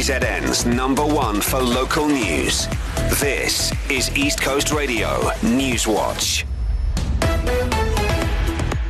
KZN's 0.00 0.64
number 0.64 1.04
one 1.04 1.42
for 1.42 1.60
local 1.60 2.08
news. 2.08 2.66
This 3.20 3.70
is 3.90 4.10
East 4.16 4.40
Coast 4.40 4.72
Radio 4.72 5.30
News 5.42 5.86
Watch. 5.86 6.46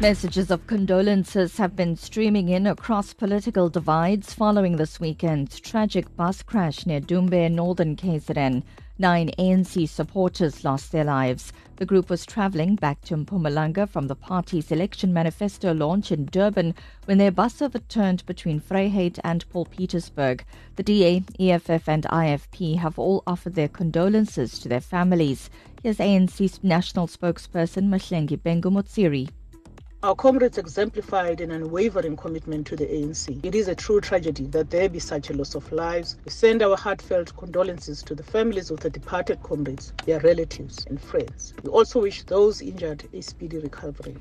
Messages 0.00 0.50
of 0.50 0.66
condolences 0.66 1.58
have 1.58 1.76
been 1.76 1.94
streaming 1.94 2.48
in 2.48 2.66
across 2.66 3.14
political 3.14 3.68
divides 3.68 4.34
following 4.34 4.78
this 4.78 4.98
weekend's 4.98 5.60
tragic 5.60 6.16
bus 6.16 6.42
crash 6.42 6.86
near 6.86 7.00
Dumbe, 7.00 7.52
northern 7.52 7.94
KZN. 7.94 8.64
Nine 8.98 9.30
ANC 9.38 9.86
supporters 9.90 10.64
lost 10.64 10.90
their 10.90 11.04
lives. 11.04 11.52
The 11.76 11.84
group 11.84 12.08
was 12.08 12.24
travelling 12.24 12.76
back 12.76 13.02
to 13.02 13.14
Mpumalanga 13.14 13.86
from 13.86 14.06
the 14.06 14.14
party's 14.14 14.72
election 14.72 15.12
manifesto 15.12 15.74
launch 15.74 16.10
in 16.10 16.24
Durban 16.24 16.74
when 17.04 17.18
their 17.18 17.30
bus 17.30 17.60
overturned 17.60 18.24
between 18.24 18.58
Vryheid 18.58 19.18
and 19.22 19.46
Paul 19.50 19.66
Pietersburg. 19.66 20.40
The 20.76 20.82
DA, 20.82 21.22
EFF, 21.38 21.86
and 21.86 22.04
IFP 22.04 22.78
have 22.78 22.98
all 22.98 23.22
offered 23.26 23.54
their 23.54 23.68
condolences 23.68 24.58
to 24.60 24.68
their 24.70 24.80
families. 24.80 25.50
Here's 25.82 25.98
ANC's 25.98 26.64
national 26.64 27.06
spokesperson, 27.06 27.88
Mahlengi 27.90 28.38
Bhengu 28.38 28.72
Motsiri. 28.72 29.28
Our 30.06 30.14
comrades 30.14 30.56
exemplified 30.56 31.40
an 31.40 31.50
unwavering 31.50 32.16
commitment 32.16 32.64
to 32.68 32.76
the 32.76 32.86
ANC. 32.86 33.44
It 33.44 33.56
is 33.56 33.66
a 33.66 33.74
true 33.74 34.00
tragedy 34.00 34.44
that 34.50 34.70
there 34.70 34.88
be 34.88 35.00
such 35.00 35.30
a 35.30 35.32
loss 35.32 35.56
of 35.56 35.72
lives. 35.72 36.16
We 36.24 36.30
send 36.30 36.62
our 36.62 36.76
heartfelt 36.76 37.36
condolences 37.36 38.04
to 38.04 38.14
the 38.14 38.22
families 38.22 38.70
of 38.70 38.78
the 38.78 38.88
departed 38.88 39.42
comrades, 39.42 39.92
their 40.04 40.20
relatives, 40.20 40.86
and 40.88 41.00
friends. 41.00 41.54
We 41.64 41.70
also 41.70 42.02
wish 42.02 42.22
those 42.22 42.62
injured 42.62 43.08
a 43.12 43.20
speedy 43.20 43.58
recovery. 43.58 44.14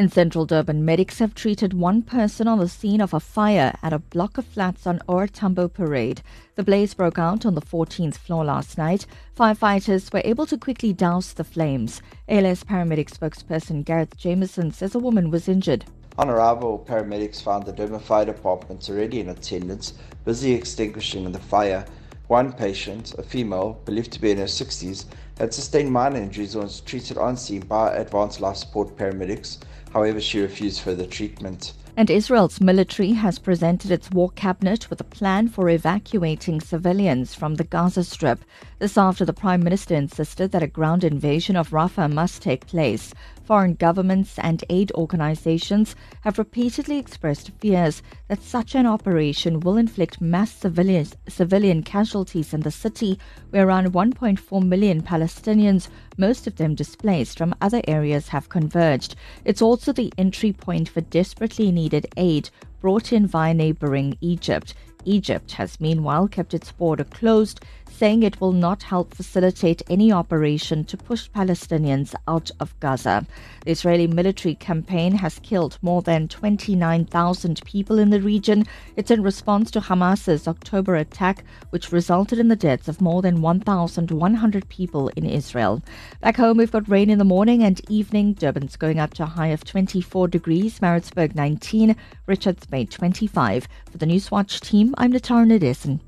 In 0.00 0.08
central 0.08 0.46
Durban, 0.46 0.82
medics 0.82 1.18
have 1.18 1.34
treated 1.34 1.74
one 1.74 2.00
person 2.00 2.48
on 2.48 2.58
the 2.58 2.70
scene 2.70 3.02
of 3.02 3.12
a 3.12 3.20
fire 3.20 3.74
at 3.82 3.92
a 3.92 3.98
block 3.98 4.38
of 4.38 4.46
flats 4.46 4.86
on 4.86 5.02
OR 5.06 5.26
Tambo 5.26 5.68
Parade. 5.68 6.22
The 6.54 6.62
blaze 6.62 6.94
broke 6.94 7.18
out 7.18 7.44
on 7.44 7.54
the 7.54 7.60
14th 7.60 8.16
floor 8.16 8.42
last 8.46 8.78
night. 8.78 9.04
Firefighters 9.36 10.10
were 10.10 10.22
able 10.24 10.46
to 10.46 10.56
quickly 10.56 10.94
douse 10.94 11.34
the 11.34 11.44
flames. 11.44 12.00
ALS 12.30 12.64
paramedic 12.64 13.10
spokesperson 13.10 13.84
Garrith 13.84 14.16
Jamieson 14.16 14.72
says 14.72 14.94
a 14.94 14.98
woman 14.98 15.30
was 15.30 15.48
injured. 15.48 15.84
On 16.16 16.30
arrival, 16.30 16.82
paramedics 16.88 17.42
found 17.42 17.66
the 17.66 17.72
Durban 17.72 18.00
Fire 18.00 18.24
Department 18.24 18.88
already 18.88 19.20
in 19.20 19.28
attendance, 19.28 19.92
busy 20.24 20.54
extinguishing 20.54 21.30
the 21.30 21.38
fire. 21.38 21.84
One 22.30 22.52
patient, 22.52 23.12
a 23.18 23.24
female, 23.24 23.80
believed 23.84 24.12
to 24.12 24.20
be 24.20 24.30
in 24.30 24.38
her 24.38 24.44
60s, 24.44 25.06
had 25.40 25.52
sustained 25.52 25.90
minor 25.90 26.18
injuries 26.18 26.54
and 26.54 26.62
was 26.62 26.80
treated 26.80 27.18
on 27.18 27.36
scene 27.36 27.62
by 27.62 27.92
advanced 27.92 28.40
life 28.40 28.58
support 28.58 28.96
paramedics. 28.96 29.58
However, 29.92 30.20
she 30.20 30.38
refused 30.38 30.80
further 30.80 31.06
treatment. 31.06 31.72
And 31.96 32.08
Israel's 32.08 32.60
military 32.60 33.14
has 33.14 33.40
presented 33.40 33.90
its 33.90 34.12
war 34.12 34.30
cabinet 34.30 34.88
with 34.88 35.00
a 35.00 35.04
plan 35.18 35.48
for 35.48 35.68
evacuating 35.68 36.60
civilians 36.60 37.34
from 37.34 37.56
the 37.56 37.64
Gaza 37.64 38.04
Strip. 38.04 38.44
This 38.78 38.96
after 38.96 39.24
the 39.24 39.32
Prime 39.32 39.64
Minister 39.64 39.96
insisted 39.96 40.52
that 40.52 40.62
a 40.62 40.68
ground 40.68 41.02
invasion 41.02 41.56
of 41.56 41.70
Rafah 41.70 42.12
must 42.12 42.42
take 42.42 42.68
place. 42.68 43.12
Foreign 43.50 43.74
governments 43.74 44.38
and 44.38 44.62
aid 44.70 44.92
organizations 44.92 45.96
have 46.20 46.38
repeatedly 46.38 46.98
expressed 46.98 47.50
fears 47.58 48.00
that 48.28 48.44
such 48.44 48.76
an 48.76 48.86
operation 48.86 49.58
will 49.58 49.76
inflict 49.76 50.20
mass 50.20 50.52
civilian, 50.52 51.08
civilian 51.28 51.82
casualties 51.82 52.54
in 52.54 52.60
the 52.60 52.70
city, 52.70 53.18
where 53.50 53.66
around 53.66 53.92
1.4 53.92 54.64
million 54.64 55.02
Palestinians, 55.02 55.88
most 56.16 56.46
of 56.46 56.54
them 56.54 56.76
displaced 56.76 57.38
from 57.38 57.52
other 57.60 57.82
areas, 57.88 58.28
have 58.28 58.48
converged. 58.48 59.16
It's 59.44 59.60
also 59.60 59.92
the 59.92 60.12
entry 60.16 60.52
point 60.52 60.88
for 60.88 61.00
desperately 61.00 61.72
needed 61.72 62.06
aid 62.16 62.50
brought 62.80 63.12
in 63.12 63.26
via 63.26 63.52
neighboring 63.52 64.16
Egypt. 64.20 64.74
Egypt 65.04 65.52
has 65.52 65.80
meanwhile 65.80 66.28
kept 66.28 66.54
its 66.54 66.70
border 66.70 67.02
closed, 67.04 67.64
saying 67.90 68.22
it 68.22 68.40
will 68.40 68.52
not 68.52 68.84
help 68.84 69.14
facilitate 69.14 69.82
any 69.90 70.10
operation 70.10 70.84
to 70.84 70.96
push 70.96 71.28
Palestinians 71.30 72.14
out 72.26 72.50
of 72.58 72.78
Gaza. 72.80 73.26
The 73.64 73.72
Israeli 73.72 74.06
military 74.06 74.54
campaign 74.54 75.12
has 75.16 75.38
killed 75.40 75.78
more 75.82 76.00
than 76.00 76.28
29,000 76.28 77.62
people 77.64 77.98
in 77.98 78.10
the 78.10 78.20
region. 78.20 78.64
It's 78.96 79.10
in 79.10 79.22
response 79.22 79.70
to 79.72 79.80
Hamas's 79.80 80.48
October 80.48 80.96
attack, 80.96 81.44
which 81.70 81.92
resulted 81.92 82.38
in 82.38 82.48
the 82.48 82.56
deaths 82.56 82.88
of 82.88 83.00
more 83.00 83.22
than 83.22 83.42
1,100 83.42 84.68
people 84.68 85.08
in 85.16 85.26
Israel. 85.26 85.82
Back 86.20 86.36
home, 86.36 86.56
we've 86.56 86.72
got 86.72 86.88
rain 86.88 87.10
in 87.10 87.18
the 87.18 87.24
morning 87.24 87.62
and 87.62 87.80
evening. 87.90 88.34
Durban's 88.34 88.76
going 88.76 88.98
up 88.98 89.14
to 89.14 89.24
a 89.24 89.26
high 89.26 89.48
of 89.48 89.64
24 89.64 90.28
degrees, 90.28 90.80
Maritzburg 90.80 91.34
19, 91.34 91.96
Richards 92.26 92.66
Bay 92.66 92.84
25. 92.84 93.68
For 93.90 93.98
the 93.98 94.06
Newswatch 94.06 94.60
team, 94.60 94.94
I'm 94.96 95.12
Natara 95.12 95.46
Nadesan. 95.46 96.00